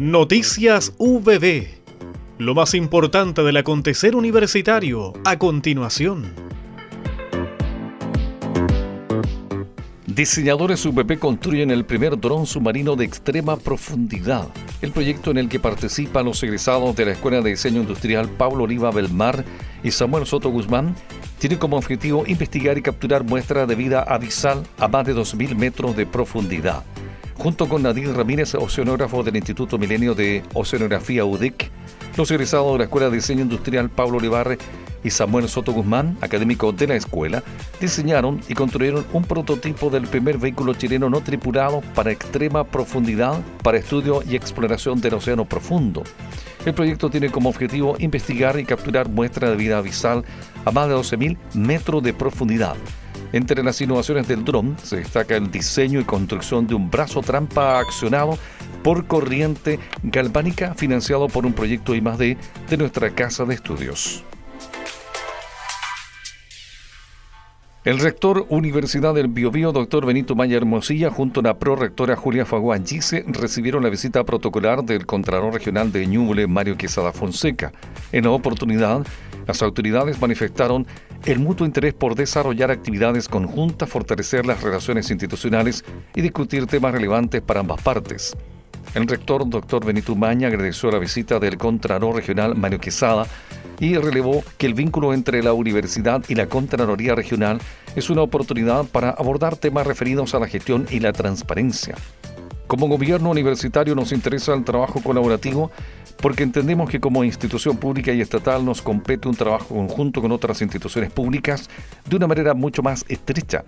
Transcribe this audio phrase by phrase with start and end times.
[0.00, 1.66] Noticias VB.
[2.38, 6.32] Lo más importante del acontecer universitario a continuación.
[10.06, 14.48] Diseñadores UPP construyen el primer dron submarino de extrema profundidad.
[14.80, 18.64] El proyecto en el que participan los egresados de la Escuela de Diseño Industrial Pablo
[18.64, 19.44] Oliva Belmar
[19.84, 20.94] y Samuel Soto Guzmán
[21.38, 25.94] tiene como objetivo investigar y capturar muestras de vida abisal a más de 2.000 metros
[25.94, 26.84] de profundidad
[27.40, 31.70] junto con Nadir Ramírez, oceanógrafo del Instituto Milenio de Oceanografía UDIC,
[32.18, 34.58] los egresados de la Escuela de Diseño Industrial Pablo Olivarre
[35.02, 37.42] y Samuel Soto Guzmán, académico de la escuela,
[37.80, 43.78] diseñaron y construyeron un prototipo del primer vehículo chileno no tripulado para extrema profundidad para
[43.78, 46.02] estudio y exploración del océano profundo.
[46.66, 50.26] El proyecto tiene como objetivo investigar y capturar muestras de vida abisal
[50.66, 52.76] a más de 12.000 metros de profundidad
[53.32, 57.78] entre las innovaciones del dron se destaca el diseño y construcción de un brazo trampa
[57.78, 58.38] accionado
[58.82, 62.36] por corriente galvánica financiado por un proyecto I+D
[62.68, 64.24] de nuestra casa de estudios.
[67.82, 72.86] El rector Universidad del Biobío, doctor Benito Maya Hermosilla, junto a la prorectora Julia Faguán
[72.86, 77.72] Gise, recibieron la visita protocolar del Contralor Regional de Ñuble, Mario Quesada Fonseca.
[78.12, 79.06] En la oportunidad,
[79.46, 80.86] las autoridades manifestaron
[81.24, 87.42] el mutuo interés por desarrollar actividades conjuntas, fortalecer las relaciones institucionales y discutir temas relevantes
[87.42, 88.36] para ambas partes.
[88.94, 93.26] El rector, doctor Benito Maña, agradeció la visita del Contralor Regional Mario Quesada
[93.78, 97.60] y relevó que el vínculo entre la universidad y la Contraloría Regional
[97.94, 101.94] es una oportunidad para abordar temas referidos a la gestión y la transparencia.
[102.70, 105.72] Como gobierno universitario nos interesa el trabajo colaborativo
[106.22, 110.62] porque entendemos que como institución pública y estatal nos compete un trabajo conjunto con otras
[110.62, 111.68] instituciones públicas
[112.08, 113.64] de una manera mucho más estrecha.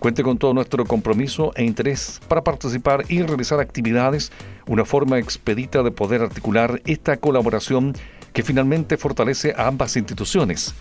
[0.00, 4.32] Cuente con todo nuestro compromiso e interés para participar y realizar actividades,
[4.66, 7.94] una forma expedita de poder articular esta colaboración
[8.32, 10.74] que finalmente fortalece a ambas instituciones.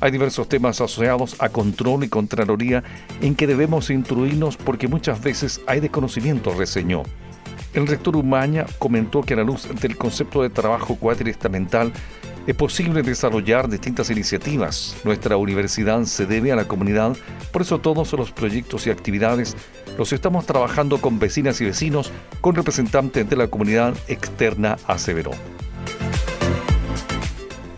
[0.00, 2.82] Hay diversos temas asociados a control y contraloría
[3.20, 7.04] en que debemos instruirnos porque muchas veces hay desconocimiento, reseñó.
[7.74, 11.92] El rector Umaña comentó que a la luz del concepto de trabajo cuatriestamental
[12.46, 14.96] es posible desarrollar distintas iniciativas.
[15.02, 17.16] Nuestra universidad se debe a la comunidad,
[17.52, 19.56] por eso todos los proyectos y actividades
[19.98, 25.32] los estamos trabajando con vecinas y vecinos, con representantes de la comunidad externa, aseveró.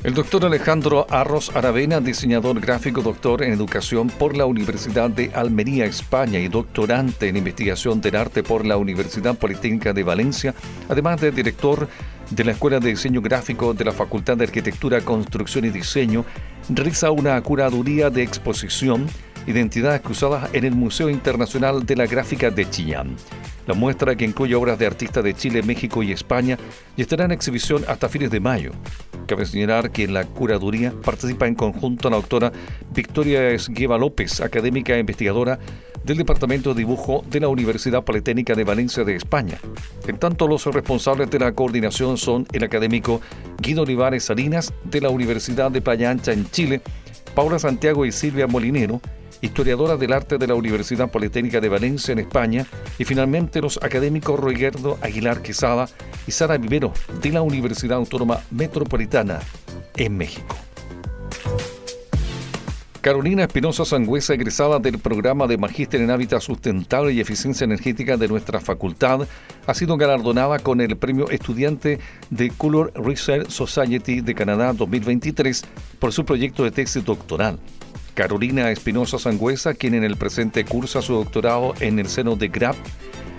[0.07, 5.85] El doctor Alejandro Arros Aravena, diseñador gráfico, doctor en educación por la Universidad de Almería,
[5.85, 10.55] España, y doctorante en investigación del arte por la Universidad Politécnica de Valencia,
[10.89, 11.89] además de director
[12.31, 16.25] de la Escuela de Diseño Gráfico de la Facultad de Arquitectura, Construcción y Diseño,
[16.69, 19.09] realiza una curaduría de exposición
[19.49, 23.17] Identidades Cruzadas en el Museo Internacional de la Gráfica de Chillán.
[23.67, 26.59] La muestra, que incluye obras de artistas de Chile, México y España,
[26.97, 28.71] y estará en exhibición hasta fines de mayo.
[29.27, 32.53] Cabe señalar que en la curaduría participa en conjunto la doctora
[32.95, 35.59] Victoria Esgueva López, académica e investigadora
[36.05, 39.59] del Departamento de Dibujo de la Universidad Politécnica de Valencia de España.
[40.07, 43.21] En tanto, los responsables de la coordinación son el académico
[43.61, 46.81] Guido Olivares Salinas de la Universidad de Playa Ancha en Chile,
[47.35, 49.01] Paula Santiago y Silvia Molinero,
[49.41, 52.67] historiadora del arte de la Universidad Politécnica de Valencia en España,
[52.99, 55.89] y finalmente los académicos Roiguerdo Aguilar Quesada
[56.27, 59.41] y Sara Vivero de la Universidad Autónoma Metropolitana
[59.97, 60.57] en México.
[63.07, 68.27] Carolina Espinosa Sangüesa, egresada del programa de Magíster en Hábitat Sustentable y Eficiencia Energética de
[68.27, 69.29] nuestra facultad,
[69.65, 75.63] ha sido galardonada con el premio estudiante de Color Research Society de Canadá 2023
[76.01, 77.61] por su proyecto de tesis doctoral.
[78.17, 82.75] Carolina Espinosa Sangüesa, quien en el presente cursa su doctorado en el seno de GRAP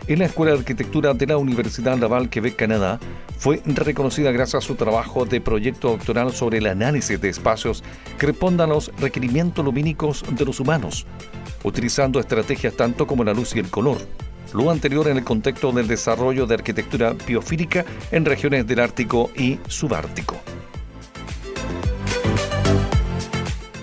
[0.07, 2.99] en la Escuela de Arquitectura de la Universidad Laval, Quebec, Canadá,
[3.39, 7.83] fue reconocida gracias a su trabajo de proyecto doctoral sobre el análisis de espacios
[8.17, 11.07] que respondan a los requerimientos lumínicos de los humanos,
[11.63, 13.97] utilizando estrategias tanto como la luz y el color.
[14.53, 19.59] Lo anterior en el contexto del desarrollo de arquitectura biofílica en regiones del Ártico y
[19.67, 20.37] Subártico.